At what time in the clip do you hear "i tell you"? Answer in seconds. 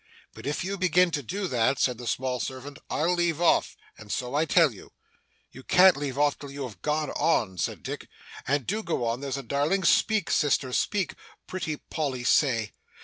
4.33-4.93